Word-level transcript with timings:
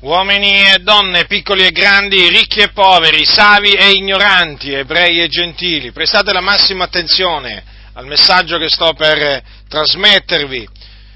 uomini 0.00 0.70
e 0.72 0.78
donne, 0.78 1.26
piccoli 1.26 1.66
e 1.66 1.72
grandi, 1.72 2.28
ricchi 2.28 2.60
e 2.60 2.70
poveri, 2.70 3.24
savi 3.24 3.72
e 3.72 3.90
ignoranti, 3.90 4.72
ebrei 4.72 5.20
e 5.20 5.28
gentili, 5.28 5.90
prestate 5.90 6.32
la 6.32 6.40
massima 6.40 6.84
attenzione 6.84 7.64
al 7.94 8.06
messaggio 8.06 8.58
che 8.58 8.68
sto 8.68 8.94
per 8.94 9.42
trasmettervi 9.68 10.68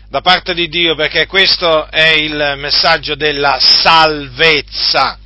da 0.09 0.21
parte 0.21 0.53
di 0.53 0.69
Dio, 0.69 0.97
perché 0.97 1.27
questo 1.27 1.89
è 1.89 2.09
il 2.09 2.55
messaggio 2.57 3.15
della 3.15 3.59
salvezza. 3.61 5.17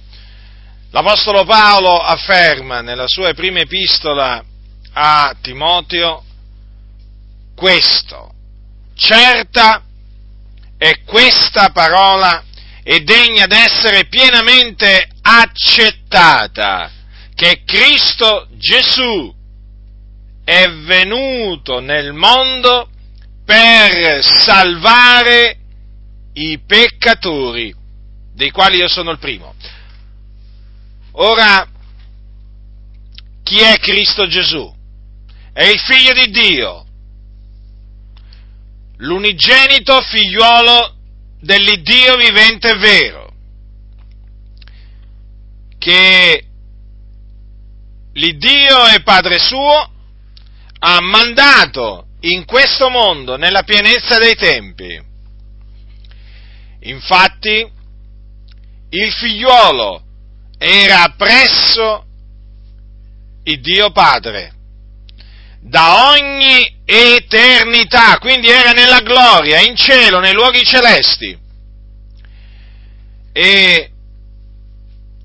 L'Apostolo 0.91 1.45
Paolo 1.45 1.99
afferma 1.99 2.83
nella 2.83 3.09
sua 3.09 3.33
prima 3.33 3.61
epistola 3.61 4.45
a 4.93 5.35
Timoteo 5.41 6.25
questo, 7.55 8.33
certa 8.95 9.83
è 10.77 11.01
questa 11.05 11.71
parola 11.71 12.46
è 12.87 13.01
degna 13.01 13.47
d'essere 13.47 14.07
pienamente 14.07 15.09
accettata, 15.21 16.89
che 17.35 17.65
Cristo 17.65 18.47
Gesù 18.53 19.35
è 20.45 20.71
venuto 20.71 21.81
nel 21.81 22.13
mondo 22.13 22.89
per 23.45 24.23
salvare 24.23 25.59
i 26.35 26.61
peccatori, 26.65 27.75
dei 28.33 28.53
quali 28.53 28.77
io 28.77 28.87
sono 28.87 29.11
il 29.11 29.19
primo. 29.19 29.53
Ora, 31.15 31.69
chi 33.43 33.59
è 33.59 33.79
Cristo 33.81 34.29
Gesù? 34.29 34.73
È 35.53 35.65
il 35.65 35.81
figlio 35.81 36.13
di 36.13 36.31
Dio, 36.31 36.87
l'unigenito 38.99 40.01
figliuolo 40.03 40.96
dell'Iddio 41.47 42.17
vivente 42.17 42.71
e 42.71 42.77
vero, 42.77 43.33
che 45.79 46.45
l'Iddio 48.13 48.87
e 48.89 49.03
Padre 49.03 49.39
suo 49.39 49.91
ha 50.81 51.01
mandato 51.01 52.09
in 52.21 52.45
questo 52.45 52.91
mondo 52.91 53.37
nella 53.37 53.63
pienezza 53.63 54.19
dei 54.19 54.35
tempi. 54.35 55.01
Infatti, 56.81 57.71
il 58.91 59.13
figliuolo 59.13 60.03
era 60.59 61.15
presso 61.17 62.05
il 63.45 63.61
Dio 63.61 63.91
Padre 63.93 64.56
da 65.69 66.11
ogni 66.11 66.83
eternità, 66.85 68.19
quindi 68.19 68.49
era 68.49 68.71
nella 68.71 69.01
gloria, 69.01 69.61
in 69.61 69.75
cielo, 69.75 70.21
nei 70.21 70.33
luoghi 70.33 70.65
celesti. 70.65 71.37
E 73.33 73.91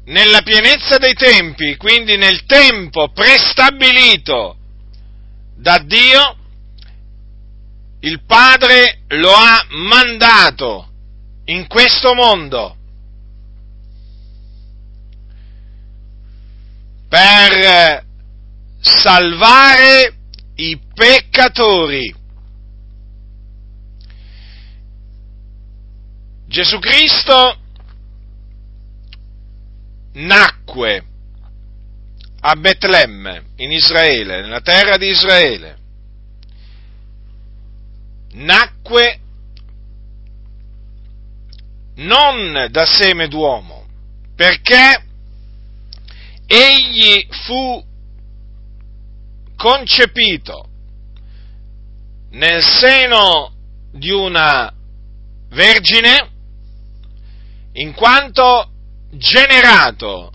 nella 0.06 0.42
pienezza 0.42 0.98
dei 0.98 1.14
tempi, 1.14 1.78
quindi 1.78 2.18
nel 2.18 2.44
tempo 2.46 3.12
prestabilito 3.12 4.58
da 5.56 5.78
Dio, 5.78 6.38
il 8.00 8.24
Padre 8.26 9.02
lo 9.10 9.32
ha 9.32 9.64
mandato 9.70 10.90
in 11.46 11.68
questo 11.68 12.16
mondo 12.16 12.78
per 17.08 18.04
salvare 18.80 20.16
i 20.62 20.80
peccatori. 20.94 22.14
Gesù 26.46 26.78
Cristo 26.78 27.58
nacque 30.14 31.06
a 32.42 32.56
Betlemme, 32.56 33.46
in 33.58 33.72
Israele, 33.72 34.42
nella 34.42 34.62
terra 34.62 34.98
di 34.98 35.08
Israele. 35.08 35.78
Nacque 38.34 39.20
non 41.96 42.68
da 42.70 42.86
seme 42.86 43.28
d'uomo, 43.28 43.86
perché 44.36 45.06
egli 46.46 47.26
fu 47.30 47.90
concepito 49.62 50.70
nel 52.32 52.64
seno 52.64 53.54
di 53.92 54.10
una 54.10 54.74
vergine 55.50 56.30
in 57.74 57.94
quanto 57.94 58.72
generato 59.12 60.32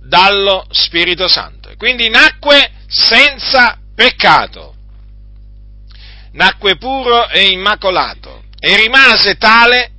dallo 0.00 0.64
Spirito 0.70 1.28
Santo. 1.28 1.74
Quindi 1.76 2.08
nacque 2.08 2.72
senza 2.86 3.78
peccato, 3.94 4.74
nacque 6.32 6.78
puro 6.78 7.28
e 7.28 7.50
immacolato 7.50 8.44
e 8.58 8.74
rimase 8.76 9.36
tale 9.36 9.90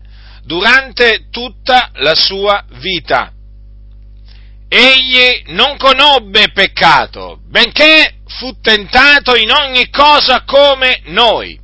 durante 0.41 1.28
tutta 1.29 1.91
la 1.94 2.16
sua 2.16 2.66
vita. 2.79 3.31
Egli 4.67 5.44
non 5.53 5.78
conobbe 5.78 6.50
peccato, 6.51 7.40
benché 7.46 8.16
fu 8.28 8.60
tentato 8.60 9.36
in 9.36 9.52
ogni 9.52 9.90
cosa 9.90 10.44
come 10.44 11.02
noi. 11.06 11.60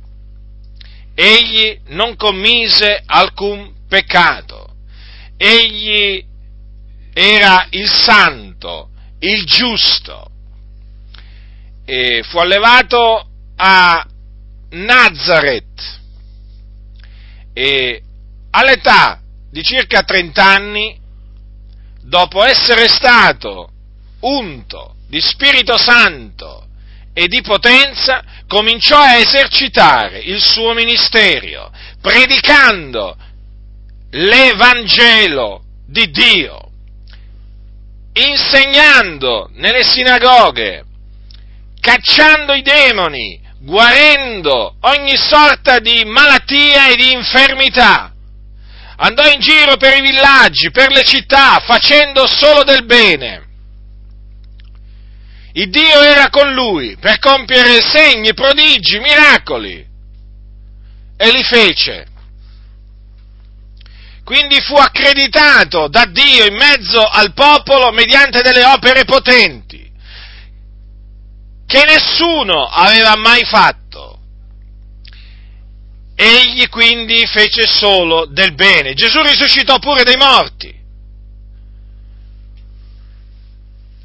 Egli 1.14 1.78
non 1.88 2.16
commise 2.16 3.02
alcun 3.06 3.72
peccato. 3.88 4.74
Egli 5.36 6.24
era 7.12 7.66
il 7.70 7.88
santo, 7.88 8.90
il 9.20 9.44
giusto. 9.44 10.30
E 11.84 12.22
fu 12.24 12.38
allevato 12.38 13.28
a 13.56 14.04
Nazareth 14.70 16.00
e 17.52 18.02
all'età 18.50 19.20
di 19.50 19.62
circa 19.62 20.02
30 20.02 20.44
anni, 20.44 20.98
dopo 22.00 22.42
essere 22.42 22.88
stato 22.88 23.70
unto 24.20 24.96
di 25.14 25.20
Spirito 25.20 25.78
Santo 25.78 26.66
e 27.14 27.28
di 27.28 27.40
potenza, 27.40 28.24
cominciò 28.48 28.98
a 28.98 29.18
esercitare 29.18 30.18
il 30.18 30.42
suo 30.42 30.72
ministero, 30.72 31.70
predicando 32.00 33.16
l'Evangelo 34.10 35.62
di 35.86 36.10
Dio, 36.10 36.68
insegnando 38.14 39.50
nelle 39.52 39.84
sinagoghe, 39.84 40.84
cacciando 41.78 42.52
i 42.54 42.62
demoni, 42.62 43.40
guarendo 43.60 44.74
ogni 44.80 45.16
sorta 45.16 45.78
di 45.78 46.04
malattia 46.04 46.88
e 46.88 46.96
di 46.96 47.12
infermità. 47.12 48.12
Andò 48.96 49.30
in 49.30 49.38
giro 49.38 49.76
per 49.76 49.96
i 49.96 50.00
villaggi, 50.00 50.72
per 50.72 50.90
le 50.90 51.04
città, 51.04 51.62
facendo 51.64 52.26
solo 52.26 52.64
del 52.64 52.84
bene 52.84 53.43
il 55.56 55.70
Dio 55.70 56.02
era 56.02 56.30
con 56.30 56.52
lui 56.52 56.96
per 56.98 57.18
compiere 57.18 57.80
segni, 57.80 58.34
prodigi, 58.34 58.98
miracoli 58.98 59.86
e 61.16 61.30
li 61.30 61.42
fece. 61.44 62.06
Quindi 64.24 64.60
fu 64.60 64.74
accreditato 64.74 65.86
da 65.88 66.06
Dio 66.06 66.46
in 66.46 66.56
mezzo 66.56 67.04
al 67.04 67.34
popolo 67.34 67.92
mediante 67.92 68.40
delle 68.40 68.64
opere 68.64 69.04
potenti 69.04 69.90
che 71.66 71.84
nessuno 71.84 72.66
aveva 72.66 73.16
mai 73.16 73.44
fatto. 73.44 74.18
Egli 76.16 76.68
quindi 76.68 77.26
fece 77.26 77.66
solo 77.66 78.26
del 78.26 78.54
bene. 78.54 78.94
Gesù 78.94 79.20
risuscitò 79.20 79.78
pure 79.78 80.02
dei 80.04 80.16
morti. 80.16 80.83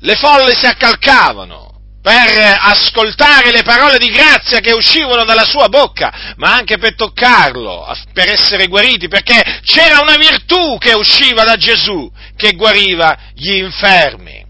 Le 0.02 0.16
folle 0.16 0.56
si 0.56 0.66
accalcavano 0.66 1.70
per 2.02 2.58
ascoltare 2.62 3.52
le 3.52 3.64
parole 3.64 3.98
di 3.98 4.10
grazia 4.10 4.60
che 4.60 4.72
uscivano 4.72 5.26
dalla 5.26 5.46
sua 5.46 5.68
bocca, 5.68 6.34
ma 6.38 6.54
anche 6.54 6.78
per 6.78 6.96
toccarlo, 6.96 7.86
per 8.14 8.30
essere 8.30 8.68
guariti, 8.68 9.08
perché 9.08 9.42
c'era 9.64 10.00
una 10.00 10.16
virtù 10.16 10.78
che 10.78 10.94
usciva 10.94 11.44
da 11.44 11.56
Gesù, 11.56 12.10
che 12.36 12.54
guariva 12.54 13.18
gli 13.36 13.56
infermi. 13.56 14.48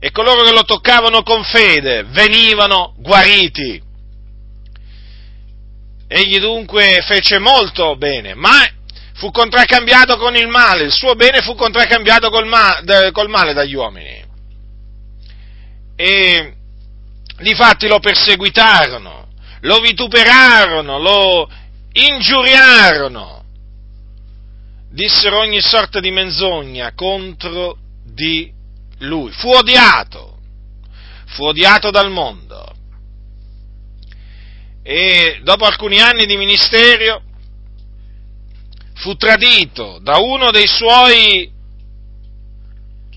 E 0.00 0.10
coloro 0.12 0.44
che 0.44 0.52
lo 0.52 0.62
toccavano 0.62 1.22
con 1.22 1.42
fede 1.42 2.04
venivano 2.04 2.94
guariti. 2.98 3.82
Egli 6.06 6.38
dunque 6.38 7.02
fece 7.04 7.38
molto 7.40 7.96
bene, 7.96 8.34
ma 8.34 8.64
fu 9.14 9.32
contraccambiato 9.32 10.16
con 10.16 10.36
il 10.36 10.46
male, 10.46 10.84
il 10.84 10.92
suo 10.92 11.14
bene 11.16 11.40
fu 11.40 11.56
contraccambiato 11.56 12.30
col, 12.30 12.46
ma- 12.46 12.80
col 13.10 13.28
male 13.28 13.52
dagli 13.52 13.74
uomini 13.74 14.27
e 16.00 16.54
difatti 17.40 17.88
lo 17.88 17.98
perseguitarono, 17.98 19.26
lo 19.62 19.80
vituperarono, 19.80 20.98
lo 20.98 21.50
ingiuriarono 21.90 23.44
dissero 24.90 25.38
ogni 25.38 25.60
sorta 25.60 25.98
di 25.98 26.12
menzogna 26.12 26.92
contro 26.94 27.78
di 28.04 28.52
lui. 28.98 29.32
Fu 29.32 29.48
odiato, 29.50 30.38
fu 31.26 31.46
odiato 31.46 31.90
dal 31.90 32.12
mondo. 32.12 32.76
E 34.84 35.40
dopo 35.42 35.64
alcuni 35.64 36.00
anni 36.00 36.26
di 36.26 36.36
ministero 36.36 37.22
fu 38.94 39.16
tradito 39.16 39.98
da 40.00 40.18
uno 40.18 40.52
dei 40.52 40.68
suoi 40.68 41.50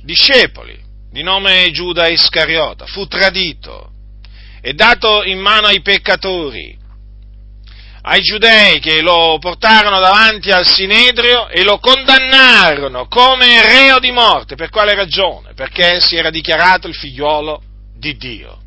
discepoli, 0.01 0.80
di 1.11 1.23
nome 1.23 1.69
Giuda 1.71 2.07
Iscariota, 2.07 2.85
fu 2.85 3.05
tradito 3.05 3.91
e 4.61 4.73
dato 4.73 5.23
in 5.23 5.39
mano 5.39 5.67
ai 5.67 5.81
peccatori, 5.81 6.77
ai 8.03 8.21
giudei 8.21 8.79
che 8.79 9.01
lo 9.01 9.37
portarono 9.39 9.99
davanti 9.99 10.51
al 10.51 10.65
Sinedrio 10.65 11.49
e 11.49 11.63
lo 11.63 11.79
condannarono 11.79 13.07
come 13.07 13.61
reo 13.61 13.99
di 13.99 14.11
morte. 14.11 14.55
Per 14.55 14.69
quale 14.69 14.95
ragione? 14.95 15.53
Perché 15.53 15.99
si 15.99 16.15
era 16.15 16.29
dichiarato 16.29 16.87
il 16.87 16.95
figliuolo 16.95 17.61
di 17.95 18.15
Dio. 18.15 18.59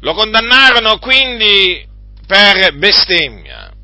Lo 0.00 0.14
condannarono 0.14 0.98
quindi 0.98 1.84
per 2.26 2.76
bestemmia 2.76 3.75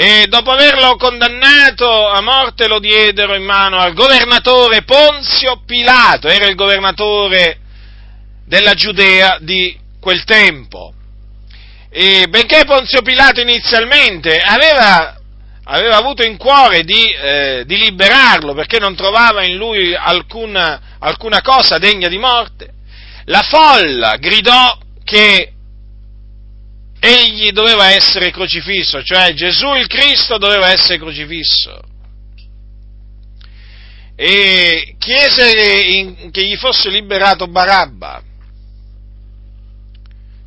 e 0.00 0.26
dopo 0.28 0.52
averlo 0.52 0.94
condannato 0.94 2.06
a 2.06 2.20
morte 2.20 2.68
lo 2.68 2.78
diedero 2.78 3.34
in 3.34 3.42
mano 3.42 3.78
al 3.78 3.94
governatore 3.94 4.82
Ponzio 4.82 5.62
Pilato, 5.66 6.28
era 6.28 6.46
il 6.46 6.54
governatore 6.54 7.58
della 8.46 8.74
Giudea 8.74 9.38
di 9.40 9.76
quel 9.98 10.22
tempo. 10.22 10.94
E 11.90 12.26
benché 12.28 12.64
Ponzio 12.64 13.02
Pilato 13.02 13.40
inizialmente 13.40 14.38
aveva, 14.38 15.18
aveva 15.64 15.96
avuto 15.96 16.22
in 16.22 16.36
cuore 16.36 16.84
di, 16.84 17.12
eh, 17.12 17.64
di, 17.66 17.76
liberarlo 17.76 18.54
perché 18.54 18.78
non 18.78 18.94
trovava 18.94 19.42
in 19.42 19.56
lui 19.56 19.96
alcuna, 19.96 20.80
alcuna 21.00 21.42
cosa 21.42 21.78
degna 21.78 22.06
di 22.06 22.18
morte, 22.18 22.72
la 23.24 23.42
folla 23.42 24.14
gridò 24.14 24.78
che 25.02 25.54
egli 27.00 27.50
doveva 27.50 27.90
essere 27.90 28.30
crocifisso, 28.30 29.02
cioè 29.02 29.32
Gesù 29.34 29.74
il 29.74 29.86
Cristo 29.86 30.38
doveva 30.38 30.70
essere 30.70 30.98
crocifisso. 30.98 31.80
E 34.16 34.96
chiese 34.98 35.52
che 36.32 36.44
gli 36.44 36.56
fosse 36.56 36.90
liberato 36.90 37.46
Barabba, 37.46 38.20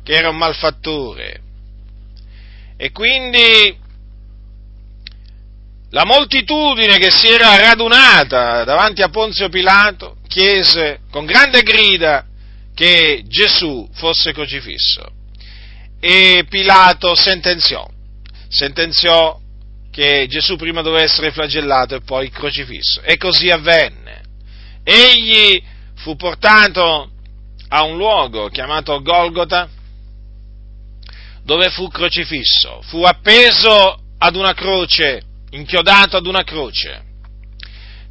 che 0.02 0.12
era 0.12 0.28
un 0.28 0.36
malfattore. 0.36 1.40
E 2.76 2.90
quindi 2.90 3.78
la 5.90 6.04
moltitudine 6.04 6.98
che 6.98 7.10
si 7.10 7.28
era 7.28 7.56
radunata 7.56 8.64
davanti 8.64 9.02
a 9.02 9.08
Ponzio 9.08 9.48
Pilato 9.48 10.16
chiese 10.26 11.00
con 11.10 11.26
grande 11.26 11.62
grida 11.62 12.26
che 12.74 13.22
Gesù 13.26 13.88
fosse 13.92 14.32
crocifisso 14.32 15.20
e 16.04 16.46
Pilato 16.48 17.14
sentenziò, 17.14 17.88
sentenziò 18.48 19.38
che 19.92 20.26
Gesù 20.28 20.56
prima 20.56 20.82
doveva 20.82 21.04
essere 21.04 21.30
flagellato 21.30 21.94
e 21.94 22.00
poi 22.00 22.28
crocifisso. 22.28 23.02
E 23.02 23.16
così 23.16 23.50
avvenne. 23.50 24.20
Egli 24.82 25.62
fu 25.98 26.16
portato 26.16 27.08
a 27.68 27.84
un 27.84 27.96
luogo 27.96 28.48
chiamato 28.48 29.00
Golgota, 29.00 29.68
dove 31.44 31.70
fu 31.70 31.86
crocifisso, 31.86 32.82
fu 32.82 33.04
appeso 33.04 34.00
ad 34.18 34.34
una 34.34 34.54
croce, 34.54 35.22
inchiodato 35.50 36.16
ad 36.16 36.26
una 36.26 36.42
croce, 36.42 37.00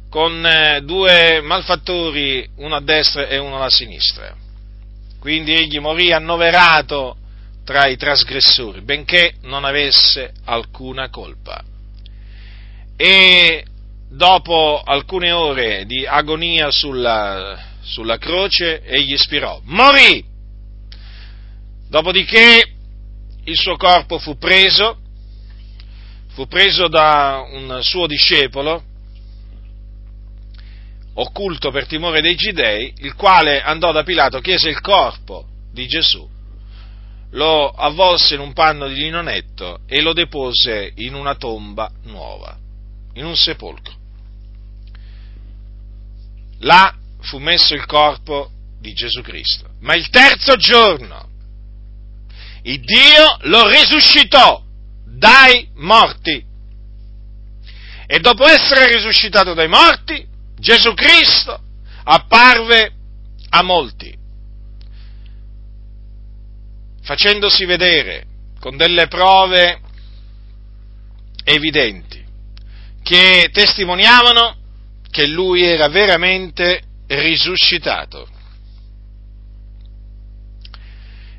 con 0.08 0.46
eh, 0.46 0.80
due 0.82 1.42
malfattori, 1.42 2.48
uno 2.56 2.74
a 2.74 2.80
destra 2.80 3.26
e 3.26 3.36
uno 3.36 3.56
alla 3.56 3.68
sinistra. 3.68 4.34
Quindi 5.20 5.52
egli 5.52 5.78
morì 5.78 6.10
annoverato 6.10 7.18
tra 7.64 7.86
i 7.86 7.96
trasgressori, 7.96 8.82
benché 8.82 9.34
non 9.42 9.64
avesse 9.64 10.32
alcuna 10.44 11.08
colpa. 11.08 11.62
E 12.96 13.64
dopo 14.08 14.82
alcune 14.84 15.32
ore 15.32 15.86
di 15.86 16.06
agonia 16.06 16.70
sulla, 16.70 17.58
sulla 17.82 18.18
croce, 18.18 18.82
egli 18.82 19.16
spirò, 19.16 19.60
morì! 19.64 20.24
Dopodiché 21.88 22.62
il 23.44 23.56
suo 23.56 23.76
corpo 23.76 24.18
fu 24.18 24.38
preso, 24.38 24.98
fu 26.28 26.46
preso 26.46 26.88
da 26.88 27.44
un 27.50 27.78
suo 27.82 28.06
discepolo, 28.06 28.82
occulto 31.14 31.70
per 31.70 31.86
timore 31.86 32.22
dei 32.22 32.34
Gidei, 32.34 32.94
il 32.98 33.14
quale 33.14 33.60
andò 33.60 33.92
da 33.92 34.02
Pilato, 34.02 34.40
chiese 34.40 34.70
il 34.70 34.80
corpo 34.80 35.46
di 35.70 35.86
Gesù 35.86 36.30
lo 37.32 37.70
avvolse 37.70 38.34
in 38.34 38.40
un 38.40 38.52
panno 38.52 38.88
di 38.88 38.94
linonetto 38.94 39.80
e 39.86 40.00
lo 40.00 40.12
depose 40.12 40.92
in 40.96 41.14
una 41.14 41.34
tomba 41.34 41.90
nuova, 42.04 42.56
in 43.14 43.24
un 43.24 43.36
sepolcro. 43.36 43.94
Là 46.60 46.94
fu 47.20 47.38
messo 47.38 47.74
il 47.74 47.86
corpo 47.86 48.50
di 48.80 48.92
Gesù 48.92 49.20
Cristo. 49.22 49.70
Ma 49.80 49.94
il 49.94 50.08
terzo 50.10 50.56
giorno 50.56 51.30
il 52.64 52.80
Dio 52.80 53.38
lo 53.42 53.66
risuscitò 53.68 54.62
dai 55.04 55.68
morti. 55.76 56.44
E 58.06 58.20
dopo 58.20 58.46
essere 58.46 58.94
risuscitato 58.94 59.54
dai 59.54 59.68
morti, 59.68 60.24
Gesù 60.58 60.92
Cristo 60.94 61.58
apparve 62.04 62.92
a 63.48 63.62
molti 63.62 64.20
facendosi 67.02 67.64
vedere 67.64 68.24
con 68.60 68.76
delle 68.76 69.08
prove 69.08 69.80
evidenti 71.44 72.24
che 73.02 73.50
testimoniavano 73.52 74.56
che 75.10 75.26
lui 75.26 75.62
era 75.64 75.88
veramente 75.88 76.80
risuscitato. 77.06 78.26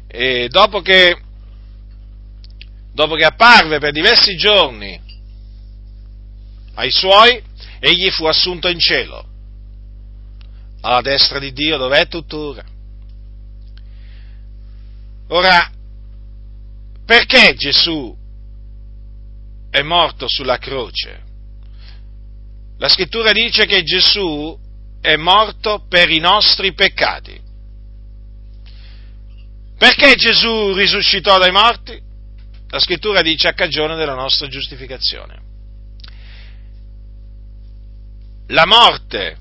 E 0.08 0.48
dopo 0.50 0.82
che, 0.82 1.18
dopo 2.94 3.16
che 3.16 3.26
apparve 3.26 3.80
per 3.80 3.92
diversi 3.92 4.36
giorni 4.36 5.02
ai 6.76 6.92
suoi, 6.92 7.42
egli 7.80 8.12
fu 8.12 8.26
assunto 8.26 8.68
in 8.68 8.80
cielo, 8.80 9.26
alla 10.82 11.02
destra 11.02 11.40
di 11.40 11.52
Dio 11.52 11.78
dove 11.78 12.00
è 12.00 12.08
tuttora. 12.08 12.64
Ora, 15.34 15.68
perché 17.06 17.56
Gesù 17.56 18.16
è 19.72 19.82
morto 19.82 20.28
sulla 20.28 20.60
croce? 20.60 21.24
La 22.78 22.88
scrittura 22.88 23.32
dice 23.32 23.66
che 23.66 23.82
Gesù 23.82 24.56
è 25.02 25.16
morto 25.16 25.86
per 25.90 26.12
i 26.12 26.20
nostri 26.20 26.74
peccati. 26.74 27.42
Perché 29.76 30.14
Gesù 30.16 30.74
risuscitò 30.74 31.40
dai 31.40 31.52
morti? 31.52 32.00
La 32.70 32.80
scrittura 32.80 33.24
dice 33.24 33.48
a 33.48 33.54
cagione 33.54 33.96
della 33.96 34.14
nostra 34.14 34.48
giustificazione. 34.48 35.42
La 38.50 38.68
morte 38.68 39.38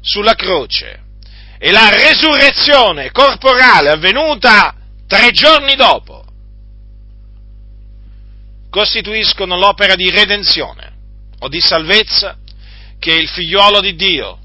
sulla 0.00 0.34
croce 0.34 1.02
e 1.58 1.70
la 1.70 1.88
resurrezione 1.88 3.10
corporale 3.10 3.90
avvenuta 3.90 4.74
tre 5.06 5.30
giorni 5.30 5.74
dopo 5.76 6.24
costituiscono 8.70 9.56
l'opera 9.56 9.94
di 9.94 10.10
redenzione 10.10 10.92
o 11.40 11.48
di 11.48 11.60
salvezza 11.60 12.36
che 12.98 13.12
il 13.12 13.28
figliuolo 13.28 13.80
di 13.80 13.94
Dio 13.94 14.38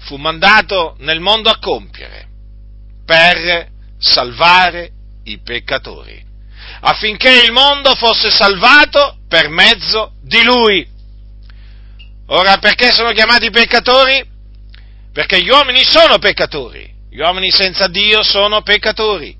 fu 0.00 0.16
mandato 0.16 0.96
nel 0.98 1.20
mondo 1.20 1.48
a 1.48 1.58
compiere 1.58 2.28
per 3.04 3.68
salvare 3.98 4.90
i 5.24 5.38
peccatori, 5.38 6.22
affinché 6.80 7.42
il 7.44 7.52
mondo 7.52 7.94
fosse 7.94 8.30
salvato 8.30 9.18
per 9.28 9.48
mezzo 9.48 10.12
di 10.20 10.42
lui. 10.42 10.86
Ora, 12.26 12.58
perché 12.58 12.92
sono 12.92 13.10
chiamati 13.12 13.50
peccatori? 13.50 14.34
Perché 15.16 15.42
gli 15.42 15.48
uomini 15.48 15.82
sono 15.82 16.18
peccatori, 16.18 16.92
gli 17.08 17.20
uomini 17.20 17.50
senza 17.50 17.86
Dio 17.86 18.22
sono 18.22 18.60
peccatori, 18.60 19.34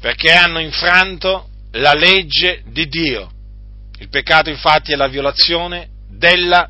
perché 0.00 0.32
hanno 0.32 0.58
infranto 0.58 1.50
la 1.72 1.92
legge 1.92 2.62
di 2.68 2.88
Dio. 2.88 3.30
Il 3.98 4.08
peccato 4.08 4.48
infatti 4.48 4.92
è 4.92 4.96
la 4.96 5.08
violazione 5.08 5.90
della 6.08 6.66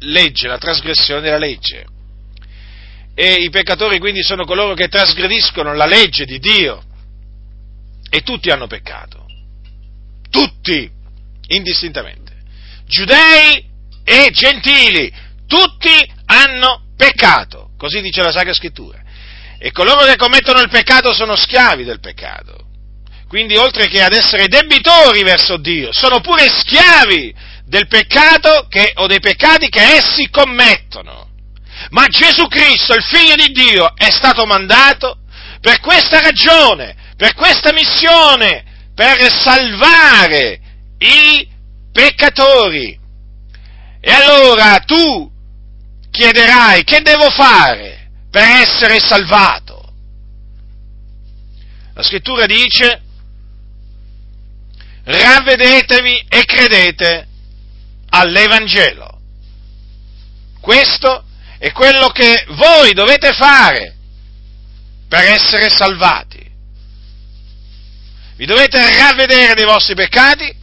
legge, 0.00 0.48
la 0.48 0.58
trasgressione 0.58 1.20
della 1.20 1.38
legge. 1.38 1.86
E 3.14 3.34
i 3.34 3.50
peccatori 3.50 4.00
quindi 4.00 4.24
sono 4.24 4.44
coloro 4.44 4.74
che 4.74 4.88
trasgrediscono 4.88 5.72
la 5.72 5.86
legge 5.86 6.24
di 6.24 6.40
Dio. 6.40 6.82
E 8.10 8.22
tutti 8.22 8.50
hanno 8.50 8.66
peccato. 8.66 9.24
Tutti. 10.28 10.90
indistintamente. 11.46 12.32
Giudei 12.86 13.70
e 14.02 14.30
gentili, 14.32 15.30
tutti 15.46 16.12
hanno 16.26 16.82
peccato, 16.96 17.70
così 17.76 18.00
dice 18.00 18.22
la 18.22 18.32
Sacra 18.32 18.54
Scrittura. 18.54 19.00
E 19.58 19.70
coloro 19.70 20.04
che 20.04 20.16
commettono 20.16 20.60
il 20.60 20.68
peccato 20.68 21.12
sono 21.12 21.36
schiavi 21.36 21.84
del 21.84 22.00
peccato. 22.00 22.66
Quindi 23.28 23.56
oltre 23.56 23.88
che 23.88 24.02
ad 24.02 24.12
essere 24.12 24.48
debitori 24.48 25.22
verso 25.22 25.56
Dio, 25.56 25.88
sono 25.92 26.20
pure 26.20 26.48
schiavi 26.48 27.34
del 27.64 27.86
peccato 27.86 28.66
che, 28.68 28.92
o 28.96 29.06
dei 29.06 29.20
peccati 29.20 29.68
che 29.68 29.80
essi 29.80 30.28
commettono. 30.28 31.30
Ma 31.90 32.06
Gesù 32.08 32.46
Cristo, 32.48 32.94
il 32.94 33.02
figlio 33.02 33.34
di 33.34 33.50
Dio, 33.52 33.96
è 33.96 34.10
stato 34.10 34.44
mandato 34.44 35.20
per 35.60 35.80
questa 35.80 36.20
ragione, 36.20 36.94
per 37.16 37.34
questa 37.34 37.72
missione, 37.72 38.64
per 38.94 39.32
salvare 39.32 40.60
i 40.98 41.48
peccatori. 41.90 42.98
E 44.00 44.12
allora 44.12 44.78
tu 44.80 45.31
chiederai 46.12 46.84
che 46.84 47.00
devo 47.00 47.30
fare 47.30 48.10
per 48.30 48.44
essere 48.44 49.00
salvato? 49.00 49.92
La 51.94 52.02
scrittura 52.02 52.46
dice, 52.46 53.02
ravvedetevi 55.04 56.26
e 56.28 56.44
credete 56.44 57.26
all'Evangelo. 58.10 59.20
Questo 60.60 61.24
è 61.58 61.72
quello 61.72 62.08
che 62.08 62.44
voi 62.50 62.92
dovete 62.92 63.32
fare 63.32 63.94
per 65.08 65.24
essere 65.24 65.70
salvati. 65.70 66.40
Vi 68.36 68.46
dovete 68.46 68.96
ravvedere 68.98 69.54
dei 69.54 69.64
vostri 69.64 69.94
peccati 69.94 70.54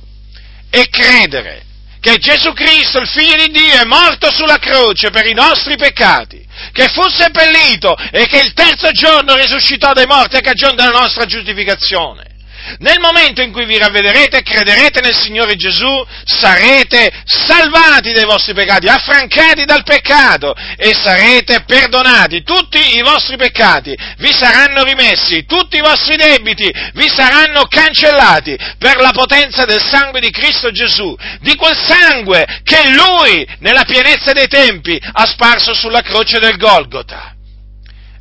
e 0.70 0.90
credere 0.90 1.66
che 2.00 2.18
Gesù 2.18 2.54
Cristo, 2.54 3.00
il 3.00 3.08
Figlio 3.08 3.36
di 3.36 3.52
Dio, 3.52 3.74
è 3.74 3.86
morto 3.86 4.32
sulla 4.32 4.58
croce 4.58 5.10
per 5.10 5.26
i 5.26 5.34
nostri 5.34 5.76
peccati, 5.76 6.46
che 6.72 6.88
fu 6.88 7.08
seppellito 7.10 7.96
e 8.12 8.26
che 8.28 8.40
il 8.40 8.54
terzo 8.54 8.92
giorno 8.92 9.36
risuscitò 9.36 9.94
dai 9.94 10.06
morti 10.06 10.38
a 10.38 10.42
cagione 10.42 10.76
della 10.76 10.98
nostra 10.98 11.26
giustificazione. 11.26 12.29
Nel 12.78 13.00
momento 13.00 13.42
in 13.42 13.52
cui 13.52 13.66
vi 13.66 13.78
ravvederete 13.78 14.38
e 14.38 14.44
crederete 14.44 15.02
nel 15.02 15.16
Signore 15.16 15.56
Gesù, 15.56 16.06
sarete 16.24 17.12
salvati 17.26 18.12
dai 18.12 18.26
vostri 18.26 18.54
peccati, 18.54 18.88
affrancati 18.88 19.66
dal 19.66 19.84
peccato 19.84 20.56
e 20.78 20.94
sarete 20.94 21.64
perdonati. 21.66 22.44
Tutti 22.44 22.98
i 22.98 23.02
vostri 23.02 23.36
peccati 23.38 23.98
vi 24.18 24.32
saranno 24.32 24.84
rimessi, 24.84 25.46
tutti 25.46 25.78
i 25.78 25.82
vostri 25.82 26.16
debiti 26.16 26.72
vi 26.94 27.10
saranno 27.10 27.66
cancellati 27.66 28.58
per 28.78 28.98
la 28.98 29.12
potenza 29.12 29.66
del 29.66 29.84
sangue 29.84 30.20
di 30.20 30.30
Cristo 30.30 30.72
Gesù, 30.72 31.16
di 31.42 31.56
quel 31.56 31.78
sangue 31.78 32.62
che 32.64 32.90
Lui, 32.90 33.48
nella 33.60 33.84
pienezza 33.84 34.32
dei 34.32 34.48
tempi, 34.48 35.00
ha 35.00 35.26
sparso 35.26 35.74
sulla 35.74 36.02
croce 36.02 36.40
del 36.40 36.58
Golgota. 36.58 37.34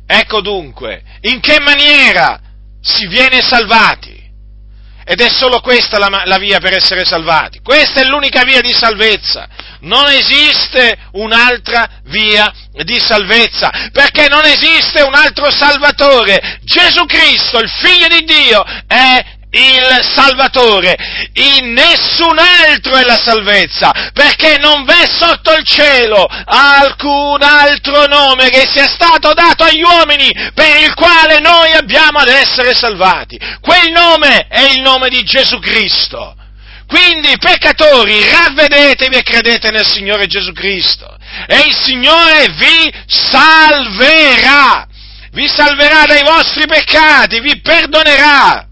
Ecco 0.05 0.41
dunque, 0.41 1.03
in 1.21 1.39
che 1.39 1.59
maniera 1.59 2.39
si 2.81 3.05
viene 3.07 3.41
salvati? 3.41 4.18
Ed 5.11 5.21
è 5.21 5.27
solo 5.27 5.59
questa 5.59 5.97
la, 5.97 6.21
la, 6.25 6.37
via 6.37 6.59
per 6.59 6.75
essere 6.75 7.03
salvati. 7.03 7.61
Questa 7.63 7.99
è 7.99 8.03
l'unica 8.03 8.43
via 8.43 8.61
di 8.61 8.71
salvezza. 8.71 9.47
Non 9.79 10.07
esiste 10.07 10.95
un'altra 11.13 12.01
via 12.03 12.53
di 12.83 12.99
salvezza, 12.99 13.71
perché 13.91 14.27
non 14.27 14.45
esiste 14.45 15.01
un 15.01 15.15
altro 15.15 15.49
Salvatore. 15.49 16.59
Gesù 16.61 17.05
Cristo, 17.05 17.57
il 17.57 17.71
Figlio 17.71 18.07
di 18.07 18.23
Dio, 18.23 18.63
è 18.85 19.25
il 19.51 20.03
Salvatore, 20.13 20.95
in 21.33 21.73
nessun 21.73 22.37
altro 22.37 22.95
è 22.95 23.03
la 23.03 23.17
salvezza, 23.17 24.11
perché 24.13 24.57
non 24.59 24.83
v'è 24.83 25.07
sotto 25.07 25.53
il 25.53 25.65
cielo 25.65 26.27
alcun 26.45 27.41
altro 27.41 28.05
nome 28.05 28.49
che 28.49 28.67
sia 28.67 28.87
stato 28.87 29.33
dato 29.33 29.63
agli 29.63 29.81
uomini 29.81 30.31
per 30.53 30.81
il 30.81 30.93
quale 30.93 31.39
noi 31.39 31.71
abbiamo 31.71 32.19
ad 32.19 32.27
essere 32.27 32.75
salvati. 32.75 33.39
Quel 33.59 33.91
nome 33.91 34.47
è 34.47 34.61
il 34.73 34.81
nome 34.81 35.09
di 35.09 35.23
Gesù 35.23 35.57
Cristo. 35.59 36.35
Quindi, 36.87 37.37
peccatori, 37.37 38.19
ravvedetevi 38.29 39.15
e 39.15 39.23
credete 39.23 39.69
nel 39.69 39.85
Signore 39.85 40.25
Gesù 40.25 40.51
Cristo 40.53 41.17
e 41.47 41.59
il 41.67 41.75
Signore 41.75 42.47
vi 42.49 42.91
salverà, 43.05 44.87
vi 45.31 45.47
salverà 45.47 46.05
dai 46.05 46.23
vostri 46.23 46.65
peccati, 46.65 47.39
vi 47.41 47.61
perdonerà 47.61 48.68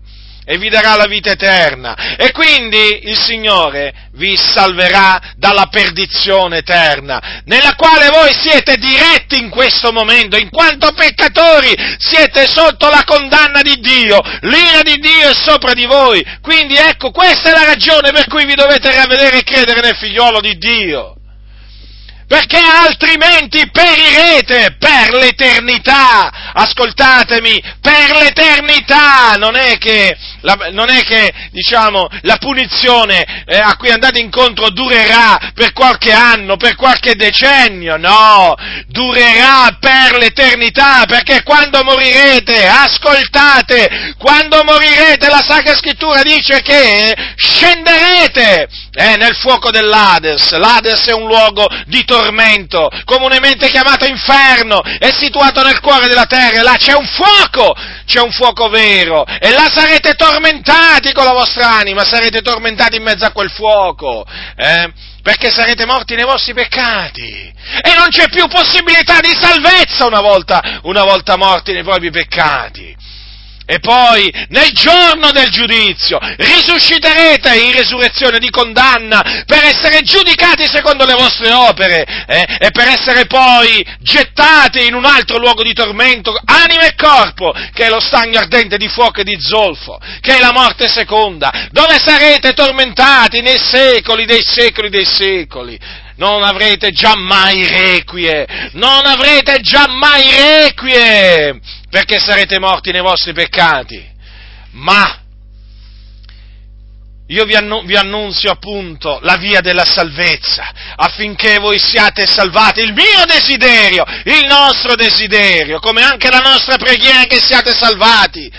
e 0.49 0.57
vi 0.57 0.69
darà 0.69 0.95
la 0.95 1.07
vita 1.07 1.31
eterna. 1.31 2.15
E 2.15 2.31
quindi 2.31 3.09
il 3.09 3.19
Signore 3.19 3.93
vi 4.13 4.37
salverà 4.37 5.33
dalla 5.35 5.67
perdizione 5.69 6.59
eterna, 6.59 7.41
nella 7.43 7.75
quale 7.75 8.07
voi 8.09 8.31
siete 8.33 8.77
diretti 8.77 9.37
in 9.37 9.49
questo 9.49 9.91
momento, 9.91 10.37
in 10.37 10.49
quanto 10.49 10.93
peccatori 10.93 11.75
siete 11.97 12.47
sotto 12.47 12.87
la 12.87 13.03
condanna 13.05 13.61
di 13.61 13.75
Dio, 13.81 14.21
l'ira 14.41 14.83
di 14.83 14.95
Dio 14.99 15.29
è 15.29 15.33
sopra 15.33 15.73
di 15.73 15.85
voi. 15.85 16.25
Quindi 16.41 16.75
ecco, 16.75 17.11
questa 17.11 17.49
è 17.49 17.51
la 17.51 17.65
ragione 17.65 18.11
per 18.11 18.27
cui 18.27 18.45
vi 18.45 18.55
dovete 18.55 18.95
ravvedere 18.95 19.39
e 19.39 19.43
credere 19.43 19.81
nel 19.81 19.97
figliolo 19.97 20.39
di 20.39 20.57
Dio 20.57 21.16
perché 22.27 22.57
altrimenti 22.57 23.69
perirete 23.71 24.75
per 24.77 25.13
l'eternità. 25.13 26.51
Ascoltatemi, 26.53 27.63
per 27.81 28.17
l'eternità. 28.17 29.35
Non 29.37 29.55
è 29.55 29.77
che, 29.77 30.15
la, 30.41 30.57
non 30.71 30.89
è 30.89 31.03
che 31.03 31.33
diciamo, 31.51 32.07
la 32.21 32.37
punizione 32.37 33.45
eh, 33.45 33.57
a 33.57 33.75
cui 33.77 33.89
andate 33.89 34.19
incontro 34.19 34.69
durerà 34.69 35.51
per 35.53 35.71
qualche 35.71 36.11
anno, 36.11 36.57
per 36.57 36.75
qualche 36.75 37.15
decennio, 37.15 37.95
no, 37.97 38.55
durerà 38.87 39.77
per 39.79 40.17
l'eternità, 40.17 41.05
perché 41.07 41.43
quando 41.43 41.83
morirete, 41.83 42.67
ascoltate, 42.67 44.15
quando 44.17 44.63
morirete 44.63 45.29
la 45.29 45.43
Sacra 45.47 45.75
Scrittura 45.75 46.21
dice 46.23 46.61
che 46.61 47.15
scenderete 47.35 48.67
eh, 48.97 49.15
nel 49.15 49.35
fuoco 49.35 49.69
dell'Ades. 49.69 50.53
L'Ades 50.53 51.05
è 51.05 51.13
un 51.13 51.27
luogo 51.27 51.67
di 51.85 52.03
tormento, 52.03 52.89
comunemente 53.05 53.67
chiamato 53.67 54.05
inferno, 54.05 54.81
è 54.81 55.11
situato 55.11 55.61
nel 55.61 55.79
cuore 55.79 56.07
della 56.07 56.25
terra, 56.25 56.63
là 56.63 56.77
c'è 56.77 56.93
un 56.93 57.05
fuoco, 57.05 57.75
c'è 58.07 58.19
un 58.21 58.31
fuoco 58.31 58.69
vero, 58.69 59.23
e 59.23 59.51
là 59.51 59.69
sarete 59.71 60.15
tormentati 60.15 61.13
con 61.13 61.25
la 61.25 61.33
vostra 61.33 61.69
anima, 61.69 62.03
sarete 62.03 62.41
tormentati 62.41 62.95
in 62.95 63.03
mezzo 63.03 63.25
a 63.25 63.31
quel 63.31 63.51
fuoco, 63.51 64.25
eh, 64.55 64.91
perché 65.21 65.51
sarete 65.51 65.85
morti 65.85 66.15
nei 66.15 66.25
vostri 66.25 66.55
peccati, 66.55 67.53
e 67.83 67.93
non 67.95 68.07
c'è 68.09 68.29
più 68.29 68.47
possibilità 68.47 69.19
di 69.19 69.37
salvezza 69.39 70.07
una 70.07 70.21
volta, 70.21 70.79
una 70.83 71.03
volta 71.03 71.35
morti 71.35 71.71
nei 71.71 71.83
propri 71.83 72.09
peccati. 72.09 72.86
E 73.69 73.79
poi, 73.79 74.31
nel 74.47 74.71
giorno 74.71 75.31
del 75.31 75.49
giudizio, 75.49 76.17
risusciterete 76.21 77.53
in 77.53 77.73
resurrezione 77.73 78.39
di 78.39 78.49
condanna 78.49 79.43
per 79.45 79.61
essere 79.61 80.03
giudicati 80.03 80.63
secondo 80.69 81.03
le 81.03 81.15
vostre 81.15 81.51
opere 81.51 82.05
eh, 82.27 82.45
e 82.59 82.71
per 82.71 82.87
essere 82.87 83.25
poi 83.25 83.85
gettati 83.99 84.85
in 84.85 84.93
un 84.93 85.03
altro 85.03 85.37
luogo 85.37 85.63
di 85.63 85.73
tormento, 85.73 86.33
anima 86.45 86.83
e 86.83 86.95
corpo, 86.95 87.53
che 87.73 87.87
è 87.87 87.89
lo 87.89 87.99
stagno 87.99 88.39
ardente 88.39 88.77
di 88.77 88.87
fuoco 88.87 89.19
e 89.19 89.25
di 89.25 89.37
zolfo, 89.37 89.99
che 90.21 90.37
è 90.37 90.39
la 90.39 90.53
morte 90.53 90.87
seconda, 90.87 91.67
dove 91.71 91.99
sarete 91.99 92.53
tormentati 92.53 93.41
nei 93.41 93.59
secoli 93.59 94.23
dei 94.23 94.45
secoli 94.45 94.89
dei 94.89 95.05
secoli. 95.05 95.77
Non 96.15 96.41
avrete 96.41 96.91
giammai 96.91 97.67
requie, 97.67 98.69
non 98.71 99.05
avrete 99.05 99.59
giammai 99.59 100.23
requie, 100.31 101.59
perché 101.89 102.19
sarete 102.19 102.59
morti 102.59 102.91
nei 102.91 103.01
vostri 103.01 103.33
peccati. 103.33 104.15
Ma 104.71 105.21
io 107.29 107.43
vi, 107.43 107.55
annu- 107.55 107.85
vi, 107.85 107.95
annunzio 107.95 108.51
appunto 108.51 109.19
la 109.21 109.35
via 109.35 109.59
della 109.59 109.83
salvezza, 109.83 110.71
affinché 110.95 111.59
voi 111.59 111.77
siate 111.77 112.25
salvati. 112.25 112.81
Il 112.81 112.93
mio 112.93 113.25
desiderio, 113.25 114.05
il 114.23 114.45
nostro 114.47 114.95
desiderio, 114.95 115.79
come 115.79 116.01
anche 116.01 116.29
la 116.29 116.39
nostra 116.39 116.77
preghiera 116.77 117.23
che 117.23 117.39
siate 117.39 117.73
salvati. 117.73 118.49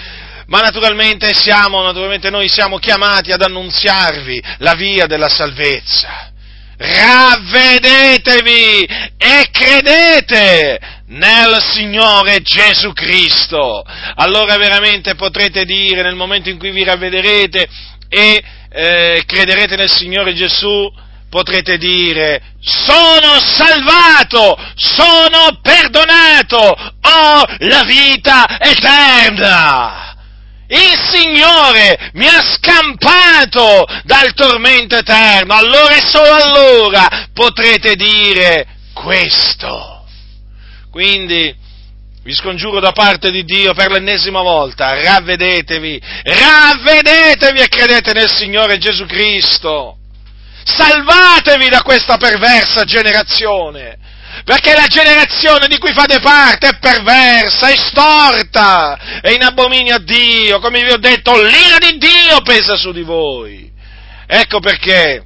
Ma 0.47 0.61
naturalmente 0.61 1.35
siamo, 1.35 1.83
naturalmente 1.83 2.31
noi 2.31 2.49
siamo 2.49 2.79
chiamati 2.79 3.33
ad 3.33 3.43
annunziarvi 3.43 4.43
la 4.59 4.75
via 4.75 5.07
della 5.07 5.29
salvezza 5.29 6.29
ravvedetevi 6.79 8.37
e 9.19 9.49
credete 9.51 10.79
nel 11.09 11.59
Signore 11.73 12.41
Gesù 12.43 12.93
Cristo. 12.93 13.85
Allora 14.17 14.57
veramente 14.57 15.15
potrete 15.15 15.65
dire 15.65 16.03
nel 16.03 16.15
momento 16.15 16.49
in 16.49 16.59
cui 16.59 16.71
vi 16.71 16.85
ravvederete 16.85 17.69
e 18.09 18.45
eh, 18.71 19.23
crederete 19.27 19.77
nel 19.77 19.91
Signore 19.91 20.35
Gesù, 20.35 20.91
potrete 21.31 21.77
dire 21.79 22.43
sono 22.61 23.39
salvato, 23.41 24.57
sono 24.75 25.59
perdonato, 25.63 26.59
ho 26.59 27.43
la 27.59 27.83
vita 27.85 28.59
eterna. 28.61 30.17
il 30.71 30.99
Signore 31.11 32.11
mi 32.13 32.27
ha 32.27 32.43
scampato 32.43 33.87
dal 34.05 34.35
tormento 34.35 34.97
eterno, 34.97 35.55
allora 35.55 35.97
e 35.97 36.07
solo 36.07 36.35
allora 36.35 37.29
potrete 37.33 37.95
dire 37.95 38.67
questo. 38.93 39.98
Quindi 40.91 41.55
vi 42.23 42.35
scongiuro 42.35 42.81
da 42.81 42.93
parte 42.93 43.31
di 43.31 43.45
Dio 43.45 43.73
per 43.75 43.91
l'ennesima 43.91 44.43
volta, 44.43 45.01
ravvedetevi, 45.03 46.01
ravvedetevi 46.25 47.61
e 47.61 47.69
credete 47.69 48.13
nel 48.13 48.31
Signore 48.31 48.79
Gesù 48.79 49.07
Cristo. 49.07 49.97
Salvatevi 50.65 51.71
da 51.71 51.81
questa 51.81 52.19
perversa 52.19 52.85
generazione, 52.85 53.97
perché 54.45 54.75
la 54.75 54.87
generazione 54.87 55.69
di 55.69 55.79
cui 55.79 55.93
fate 55.95 56.21
parte 56.21 56.69
è 56.69 56.79
perversa, 56.79 57.69
è 57.69 57.77
storta, 57.77 59.21
è 59.23 59.31
in 59.31 59.43
abominio 59.43 59.95
a 59.95 60.01
Dio, 60.01 60.61
come 60.61 60.83
vi 60.83 60.93
ho 60.93 60.99
detto, 60.99 61.41
l'ira 61.41 61.79
di 61.79 61.97
Dio 61.97 62.43
pesa 62.43 62.77
su 62.77 62.93
di 62.93 63.03
voi. 63.03 63.73
Ecco 64.27 64.61
perché 64.61 65.25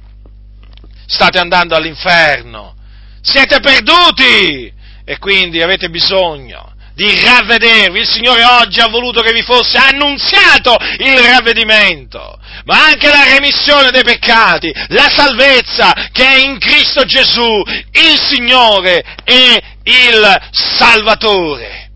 state 1.05 1.37
andando 1.37 1.75
all'inferno, 1.75 2.75
siete 3.21 3.59
perduti 3.59 4.71
e 5.05 5.17
quindi 5.17 5.61
avete 5.61 5.89
bisogno 5.89 6.73
di 6.95 7.19
ravvedervi. 7.23 7.99
Il 7.99 8.07
Signore 8.07 8.43
oggi 8.43 8.79
ha 8.79 8.87
voluto 8.87 9.21
che 9.21 9.33
vi 9.33 9.41
fosse 9.41 9.77
annunziato 9.77 10.75
il 10.99 11.17
ravvedimento, 11.19 12.39
ma 12.65 12.85
anche 12.85 13.07
la 13.07 13.23
remissione 13.23 13.91
dei 13.91 14.03
peccati, 14.03 14.71
la 14.89 15.09
salvezza 15.09 16.09
che 16.11 16.25
è 16.25 16.37
in 16.45 16.57
Cristo 16.59 17.03
Gesù, 17.05 17.61
il 17.91 18.19
Signore 18.29 19.03
e 19.23 19.61
il 19.83 20.49
Salvatore. 20.51 21.89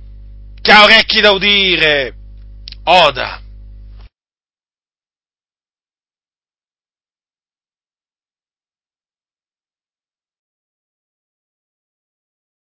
Che 0.61 0.71
ha 0.71 0.83
orecchi 0.83 1.21
da 1.21 1.31
udire, 1.31 2.13
oda. 2.83 3.41